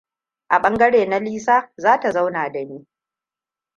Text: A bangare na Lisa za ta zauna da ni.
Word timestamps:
A 0.49 0.59
bangare 0.59 1.05
na 1.05 1.17
Lisa 1.19 1.71
za 1.77 1.99
ta 1.99 2.11
zauna 2.11 2.49
da 2.51 2.63
ni. 2.65 2.87